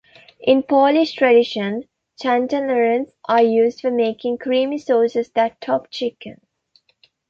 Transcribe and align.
In 0.39 0.63
Polish 0.63 1.13
tradition 1.13 1.83
chanterelles 2.19 3.11
are 3.25 3.43
used 3.43 3.81
for 3.81 3.91
making 3.91 4.39
creamy 4.39 4.79
sauces 4.79 5.29
that 5.35 5.61
top 5.61 5.91
chicken. 5.91 6.41